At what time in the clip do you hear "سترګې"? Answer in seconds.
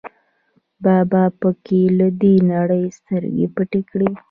2.97-3.45